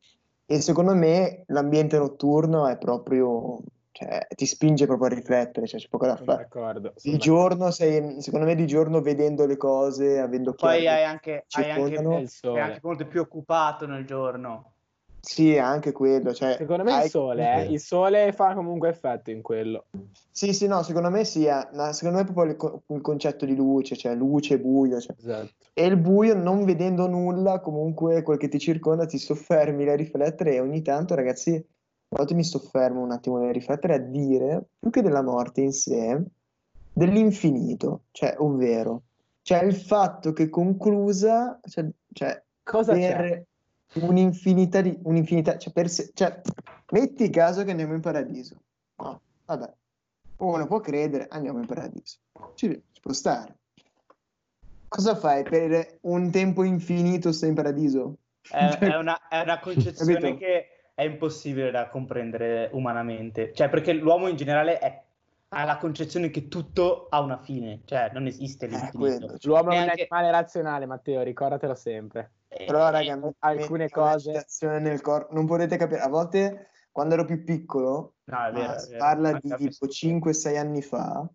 [0.46, 3.58] e secondo me l'ambiente notturno è proprio,
[3.90, 6.42] cioè, ti spinge proprio a riflettere, cioè c'è poco da fare.
[6.44, 6.92] d'accordo.
[6.94, 7.18] Di d'accordo.
[7.18, 11.70] giorno sei, secondo me di giorno vedendo le cose, avendo Poi chiaro- hai anche, hai
[11.70, 11.96] anche,
[12.30, 14.72] sei anche molto più occupato nel giorno.
[15.20, 17.72] Sì, anche quello, cioè, Secondo me hai il sole, eh.
[17.72, 19.86] Il sole fa comunque effetto in quello.
[20.30, 23.00] Sì, sì, no, secondo me sì, eh, ma secondo me è proprio il, co- il
[23.00, 25.16] concetto di luce, cioè luce e buio, cioè.
[25.18, 25.52] Esatto.
[25.74, 30.54] E il buio, non vedendo nulla, comunque quel che ti circonda, ti soffermi a riflettere
[30.54, 34.90] e ogni tanto, ragazzi, a volte mi soffermo un attimo a riflettere a dire, più
[34.90, 36.22] che della morte in sé,
[36.92, 39.02] dell'infinito, cioè, ovvero,
[39.42, 43.44] cioè il fatto che conclusa, cioè, cioè Cosa c'è?
[43.94, 46.40] Un'infinità di, un'infinità, cioè, per se- cioè,
[46.90, 48.56] metti caso che andiamo in paradiso,
[48.96, 49.72] no, vabbè,
[50.38, 52.18] uno può credere, andiamo in paradiso,
[52.54, 53.56] ci, ci può stare.
[54.88, 58.18] Cosa fai per un tempo infinito stai in paradiso?
[58.48, 60.36] È, Cioè, è una, è una concezione capito?
[60.38, 63.52] che è impossibile da comprendere umanamente.
[63.52, 65.02] Cioè, perché l'uomo in generale è
[65.50, 68.98] ha la concezione che tutto ha una fine, cioè non esiste Eh, l'infinito.
[68.98, 69.36] quello.
[69.44, 72.32] L'uomo è un Neanche- animale razionale, Matteo, ricordatelo sempre.
[72.48, 74.46] Eh, Però, raga, mi- alcune mi- cose-
[74.80, 76.00] nel corpo, non potete capire.
[76.00, 78.96] A volte, quando ero più piccolo, no, vero, vero.
[78.96, 79.92] parla Anche di tipo succede.
[79.92, 81.28] 5-6 anni fa.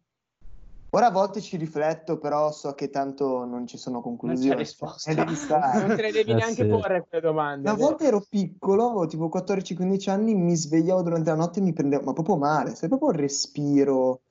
[0.96, 4.56] Ora a volte ci rifletto, però so che tanto non ci sono conclusioni.
[4.58, 5.10] risposta.
[5.10, 5.88] E devi stare.
[5.88, 6.68] Non te le devi Eh, tipo sì.
[6.68, 7.68] porre quelle domande.
[7.70, 11.74] Una volta ero piccolo, avevo tipo 14-15 anni, mi svegliavo durante la notte e mi
[11.74, 14.22] prendevo, ma proprio male, sai proprio il respiro,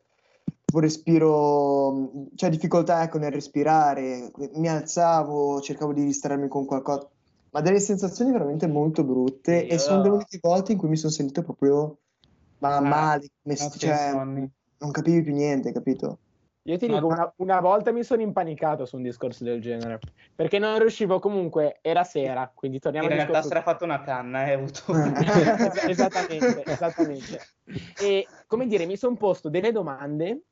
[0.73, 7.11] tipo respiro, cioè difficoltà ecco nel respirare, mi alzavo, cercavo di distrarmi con qualcosa,
[7.51, 10.89] ma delle sensazioni veramente molto brutte Sì, e sono io- le uniche volte in cui
[10.89, 11.99] mi sono sentito proprio
[12.59, 16.19] ma Ah, male, come- notti cioè, non capivi più niente, capito?
[16.65, 19.99] Io ti dico, una, una volta mi sono impanicato su un discorso del genere,
[20.35, 24.01] perché non riuscivo comunque, era sera, quindi torniamo In al realtà si era fatto una
[24.01, 24.93] canna e hai avuto...
[24.95, 27.41] Es- esattamente, esattamente.
[27.99, 30.43] E come dire, mi sono posto delle domande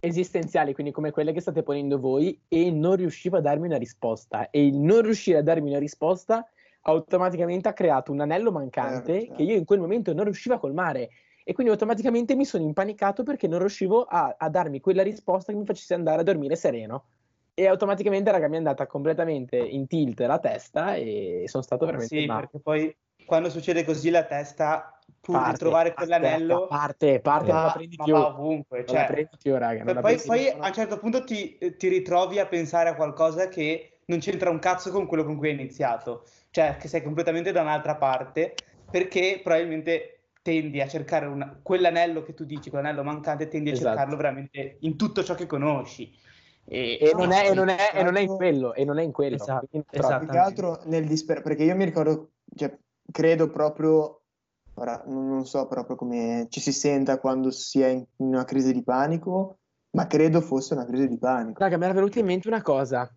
[0.00, 4.50] esistenziali, quindi come quelle che state ponendo voi, e non riuscivo a darmi una risposta.
[4.50, 6.48] E il non riuscire a darmi una risposta
[6.82, 9.34] automaticamente ha creato un anello mancante Certo, certo.
[9.34, 11.10] che io in quel momento non riuscivo a colmare.
[11.44, 15.58] E quindi automaticamente mi sono impanicato perché non riuscivo a, a darmi quella risposta che
[15.58, 17.04] mi facesse andare a dormire sereno.
[17.54, 22.18] E automaticamente, raga, mi è andata completamente in tilt la testa e sono stato veramente
[22.18, 22.40] Sì, male.
[22.40, 24.95] perché poi quando succede così la testa,
[25.26, 28.14] pur Parte, di trovare aspetta, quell'anello, parte, parte, non la prendi ma più.
[28.14, 28.76] ovunque.
[28.78, 29.84] Non Cioè, la prendi più, raga.
[29.84, 30.62] poi, prendi poi più.
[30.62, 34.60] a un certo punto ti, ti ritrovi a pensare a qualcosa che non c'entra un
[34.60, 38.54] cazzo con quello con cui hai iniziato, cioè che sei completamente da un'altra parte,
[38.88, 40.12] perché probabilmente
[40.42, 43.88] tendi a cercare una- quell'anello che tu dici, quell'anello mancante, tendi a Esatto.
[43.88, 46.14] cercarlo veramente in tutto ciò che conosci.
[46.68, 47.96] E, E non, è, e, non è, Esatto.
[47.96, 49.34] e non è in quello, e non è in quello.
[49.34, 50.18] Esatto, esatto.
[50.18, 52.76] Più che altro nel disperato, perché io mi ricordo, cioè,
[53.10, 54.25] credo proprio,
[54.76, 58.82] ora non so proprio come ci si senta quando si è in una crisi di
[58.82, 59.58] panico,
[59.90, 61.60] ma credo fosse una crisi di panico.
[61.62, 63.10] Raga, mi era venuta in mente una cosa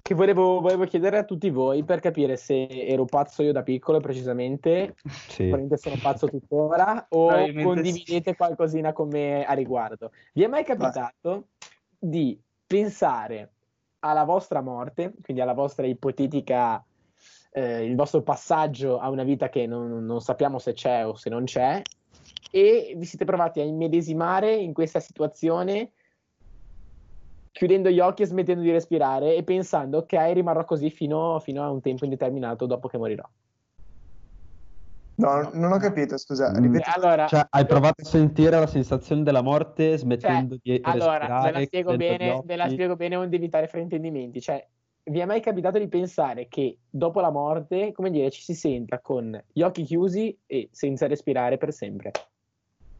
[0.00, 4.00] che volevo, volevo chiedere a tutti voi per capire se ero pazzo io da piccolo
[4.00, 4.94] precisamente,
[5.28, 5.48] Sì.
[5.48, 10.12] probabilmente sono pazzo tuttora, o condividete qualcosina con me a riguardo.
[10.32, 11.48] Vi è mai capitato
[11.98, 13.52] di pensare
[14.00, 16.82] alla vostra morte, quindi alla vostra ipotetica,
[17.58, 21.28] eh, il vostro passaggio a una vita che non, non sappiamo se c'è o se
[21.28, 21.82] non c'è,
[22.50, 25.92] e vi siete provati a immedesimare in questa situazione
[27.50, 31.70] chiudendo gli occhi e smettendo di respirare e pensando ok rimarrò così fino, fino a
[31.70, 33.28] un tempo indeterminato dopo che morirò.
[35.16, 36.62] No, non ho capito, scusa, Mm.
[36.62, 36.90] ripeti.
[36.94, 41.50] Allora, Cioè, hai provato a sentire la sensazione della morte smettendo di Cioè, allora, ve
[41.50, 44.40] respirare, la spiego bene, ve la spiego bene onde evitare fraintendimenti.
[44.40, 44.64] Cioè,
[45.10, 49.00] vi è mai capitato di pensare che dopo la morte, come dire, ci si senta
[49.00, 52.12] con gli occhi chiusi e senza respirare per sempre?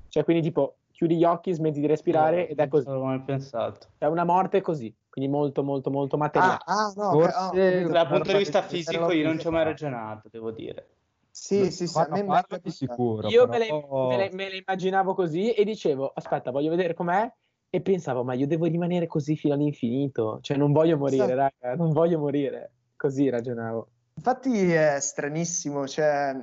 [0.09, 2.87] Cioè, quindi tipo, chiudi gli occhi, smetti di respirare ed è così.
[2.87, 3.88] Non avevo mai pensato.
[3.99, 6.59] È una morte così, quindi molto, molto, molto materiale.
[6.64, 7.88] Ah, ah, no, Forse- oh.
[7.88, 10.88] Dal punto di vista fisico io non ci ho mai ragionato, devo dire.
[11.31, 14.49] Sì, sì, sì, a me mi di sicuro, Io me le, però- me le- me
[14.51, 17.31] le immaginavo così e dicevo, aspetta, voglio vedere com'è.
[17.70, 20.38] E pensavo, ma io devo rimanere così fino all'infinito.
[20.40, 21.54] Cioè, non voglio morire, Esatto.
[21.61, 22.70] raga, non voglio morire.
[22.96, 23.88] Così ragionavo.
[24.14, 26.35] Infatti è stranissimo, cioè,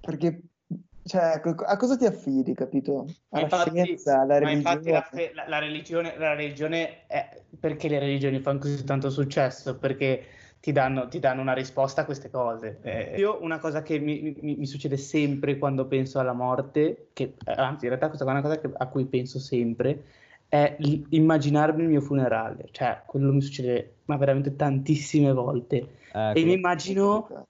[0.00, 0.40] perché
[1.02, 3.04] cioè, a cosa ti affidi, capito?
[3.30, 5.26] Ma Alla infatti, scienza, alla ma infatti la, religione.
[5.28, 9.76] fe- la- la religione, la religione è perché le religioni fanno così tanto successo?
[9.78, 10.24] Perché
[10.60, 12.78] ti danno, ti danno una risposta a queste cose.
[12.82, 17.34] Eh, io una cosa che mi, mi- mi succede sempre quando penso alla morte, che
[17.44, 20.04] anzi in realtà questa è una cosa che- a cui penso sempre,
[20.50, 20.76] è
[21.08, 22.68] immaginarmi il mio funerale.
[22.70, 25.76] Cioè, quello mi succede ma veramente tantissime volte.
[26.12, 27.46] Eh, E mi immagino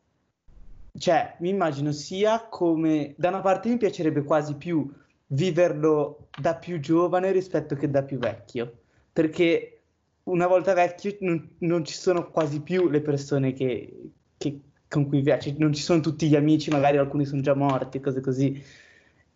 [0.98, 4.88] cioè, mi immagino sia come da una parte mi piacerebbe quasi più
[5.28, 8.80] viverlo da più giovane rispetto che da più vecchio,
[9.12, 9.82] perché
[10.24, 15.22] una volta vecchio non, non ci sono quasi più le persone che, che- con cui
[15.22, 18.60] piace, non ci sono tutti gli amici, magari alcuni sono già morti, cose così.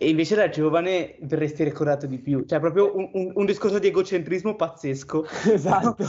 [0.05, 3.87] E invece da giovane verresti ricordato di più, cioè proprio un, un- un discorso di
[3.87, 5.25] egocentrismo pazzesco.
[5.51, 6.05] Esatto.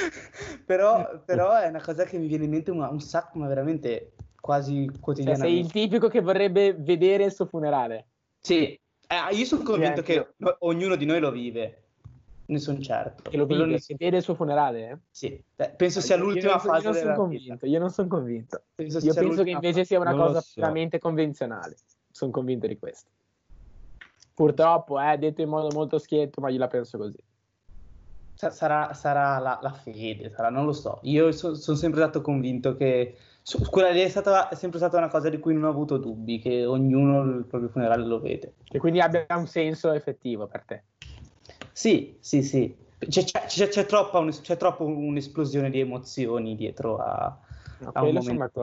[0.66, 4.12] però, però è una cosa che mi viene in mente un, un sacco, ma veramente
[4.38, 5.48] quasi Cioè, quotidianamente.
[5.56, 8.08] sei il tipico che vorrebbe vedere il suo funerale.
[8.40, 11.84] Sì, Eh, io sono convinto Sì, che no- ognuno di noi lo vive,
[12.44, 13.30] ne sono certo.
[13.30, 14.90] Che lo vive, ne che vede il suo funerale.
[14.90, 14.98] eh?
[15.10, 17.20] Sì, Beh, penso sia Io- l'ultima so- fase io non sono della vita.
[17.22, 18.62] convinto, io non sono convinto.
[18.74, 20.52] Penso Io penso che invece sia una Non cosa so.
[20.56, 21.76] puramente convenzionale.
[22.12, 23.08] Sono convinto di questo.
[24.40, 27.18] Purtroppo, è detto in modo molto schietto, ma io la penso così.
[28.32, 30.98] Sa- Sarà, sarà la, la fede, sarà, non lo so.
[31.02, 35.08] Io sono sempre stato convinto che su- quella lì è, stata, è sempre stata una
[35.08, 38.54] cosa di cui non ho avuto dubbi, che ognuno il proprio funerale lo vede.
[38.70, 40.84] E quindi abbia un senso effettivo per te.
[41.72, 42.74] Sì, sì, sì.
[42.96, 47.38] C'è, c'è, c'è, troppa un- c'è troppo un'esplosione di emozioni dietro a,
[47.80, 48.54] No, a un momento.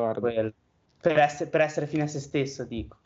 [1.00, 2.98] Per essere, per essere fine a se stesso, dico.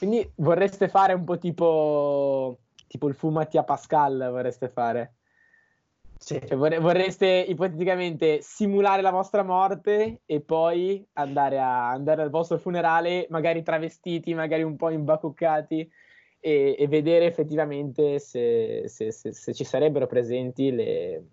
[0.00, 5.16] Quindi vorreste fare un po' tipo, tipo il fumati a Pascal, vorreste fare?
[6.16, 6.40] Sì.
[6.40, 12.56] Cioè, vorre- vorreste ipoteticamente simulare la vostra morte e poi andare, a, andare al vostro
[12.56, 15.86] funerale, magari travestiti, magari un po' imbacuccati,
[16.40, 21.24] e, e vedere effettivamente se, se- se- se ci sarebbero presenti le,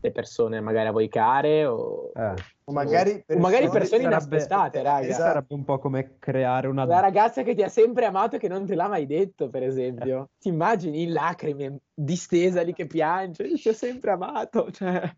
[0.00, 2.34] le persone magari a voi care o, Eh,
[2.64, 5.06] O magari o magari persone sarebbe- inaspettate, raga.
[5.06, 5.22] Esatto.
[5.22, 6.84] sarebbe un po' come creare una...
[6.84, 9.62] La ragazza che ti ha sempre amato e che non te l'ha mai detto, per
[9.62, 10.30] esempio.
[10.38, 15.10] Ti immagini in lacrime, distesa lì che piange, io ti ho sempre amato, cioè...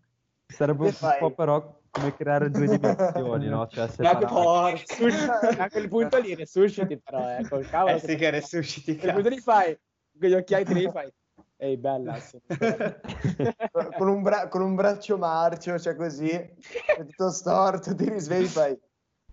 [0.47, 1.19] Sarebbe un fai?
[1.19, 3.67] po' però come creare due dimensioni, no?
[3.69, 3.89] Cioè,
[4.27, 5.63] porca!
[5.65, 7.95] A quel punto lì resusciti però, eh, col cavolo.
[7.97, 9.79] Eh sì che resusciti, A quel punto lì fai,
[10.19, 11.09] con gli occhiali te li fai,
[11.61, 12.97] ehi bella, qua."
[13.97, 16.55] con, un bra- con un braccio marcio, cioè così, è
[17.07, 18.79] tutto storto, ti risvegli fai,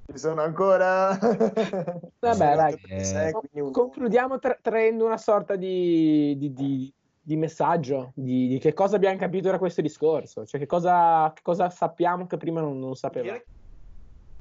[0.06, 1.18] ci sono ancora...
[2.20, 2.78] Vabbè, dai.
[2.90, 8.58] Eh, quindi un- Concludiamo tra- traendo una sorta di, di- di- di messaggio, di, di
[8.60, 12.62] che cosa abbiamo capito da questo discorso, cioè che cosa, che cosa sappiamo che prima
[12.62, 13.42] non, non sapevamo.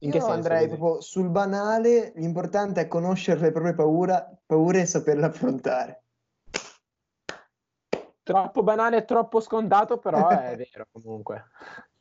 [0.00, 0.36] In che Io senso?
[0.36, 6.04] andrei proprio sul banale, l'importante è conoscere le proprie paura- paure e saperle affrontare.
[8.26, 11.44] Troppo banale e troppo scontato, però è vero comunque.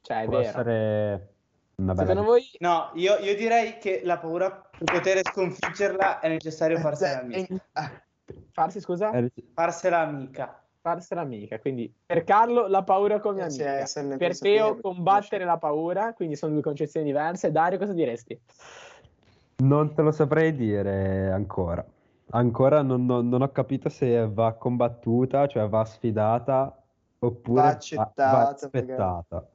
[0.01, 0.49] Cioè, è può vero.
[0.49, 1.33] essere.
[1.75, 7.19] Secondo voi No, io, io direi che la paura, per poter sconfiggerla, è necessario farsela
[7.29, 8.03] Cioè, amica.
[8.51, 9.11] farsi scusa?
[9.53, 10.63] Farsela amica.
[10.81, 11.59] Farsela amica.
[11.59, 13.77] Quindi per Carlo la paura come amica.
[13.77, 17.51] esserne per Teo combattere la paura, quindi sono due concezioni diverse.
[17.51, 18.39] Dario, cosa diresti?
[19.57, 21.85] Non te lo saprei dire ancora.
[22.31, 26.83] Ancora non, non- non ho capito se va combattuta, cioè va sfidata,
[27.19, 29.49] oppure Va va- accettata, va aspettata.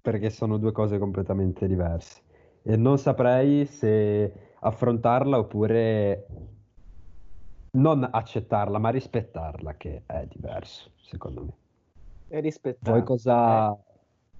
[0.00, 2.22] Perché sono due cose completamente diverse.
[2.62, 6.26] E non saprei se affrontarla oppure
[7.72, 11.56] non accettarla, ma rispettarla, che è diverso, secondo me.
[12.28, 12.98] E rispettare.
[12.98, 13.76] Voi cosa,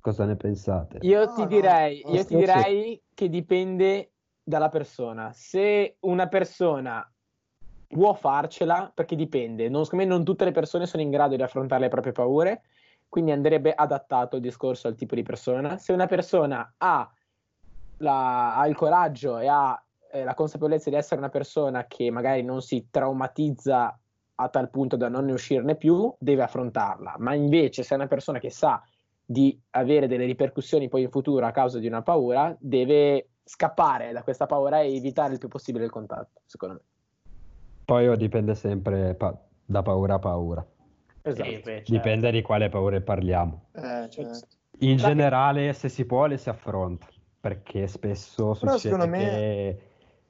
[0.00, 0.98] cosa ne pensate?
[1.00, 5.32] Io No, ti no, direi, no, io ti direi che dipende dalla persona.
[5.32, 7.14] Se una persona
[7.86, 11.42] può farcela, perché dipende, non, secondo me non tutte le persone sono in grado di
[11.42, 12.62] affrontare le proprie paure,
[13.08, 15.78] quindi andrebbe adattato il discorso al tipo di persona.
[15.78, 17.10] Se una persona ha,
[17.98, 19.80] la- ha il coraggio e ha
[20.10, 23.98] eh, la consapevolezza di essere una persona che magari non si traumatizza
[24.38, 27.16] a tal punto da non ne uscirne più, deve affrontarla.
[27.18, 28.82] Ma invece se è una persona che sa
[29.24, 34.22] di avere delle ripercussioni poi in futuro a causa di una paura, deve scappare da
[34.22, 36.95] questa paura e evitare il più possibile il contatto, secondo me.
[37.86, 40.66] Poi oh, dipende sempre pa- da paura a paura.
[41.22, 41.48] Esatto.
[41.48, 41.92] Sì, beh, certo.
[41.92, 43.66] Dipende di quale paure parliamo.
[43.74, 44.46] eh, certo.
[44.80, 45.06] In Dai.
[45.06, 47.06] generale, se si può, le si affronta,
[47.40, 49.80] perché spesso Però succede secondo me- che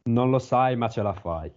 [0.04, 1.50] non lo sai, ma ce la fai.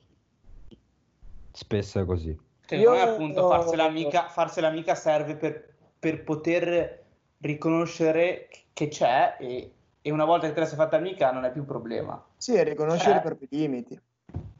[1.51, 2.35] Spesso è così.
[2.65, 7.03] Secondo me, Io- appunto, farsela amica, farsela amica serve per, per poter
[7.41, 11.51] riconoscere che c'è e, e una volta che te la sei fatta amica non è
[11.51, 12.25] più un problema.
[12.37, 13.17] Sì, è riconoscere Eh.
[13.17, 14.01] i propri limiti.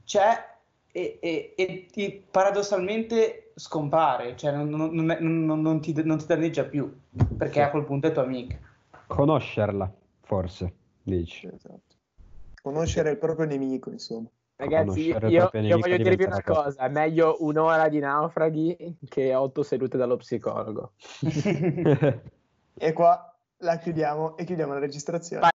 [0.04, 0.58] C'è
[0.92, 6.26] e, e- e ti- paradossalmente scompare, cioè non, non- non non- non ti, non ti
[6.26, 6.92] danneggia più,
[7.38, 7.60] perché Sì.
[7.62, 8.58] a quel punto è tua amica.
[9.08, 10.74] Conoscerla, forse,
[11.04, 11.48] dici.
[11.48, 11.96] Esatto.
[12.62, 14.28] Conoscere il proprio nemico, insomma.
[14.56, 19.98] Ragazzi, io, io- voglio dirvi una cosa, è meglio un'ora di naufraghi che otto sedute
[19.98, 20.92] dallo psicologo.
[22.82, 25.42] E qua la chiudiamo e chiudiamo la registrazione.
[25.42, 25.48] Vai.